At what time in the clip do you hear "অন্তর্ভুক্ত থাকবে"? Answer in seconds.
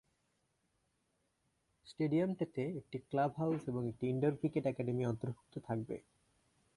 5.05-5.95